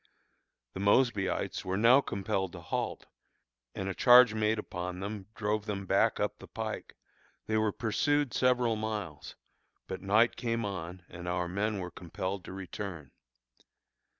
[0.73, 3.05] The Mosbyites were now compelled to halt,
[3.75, 6.95] and a charge made upon them drove them back up the pike.
[7.45, 9.35] They were pursued several miles,
[9.85, 13.11] but night came on and our men were compelled to return.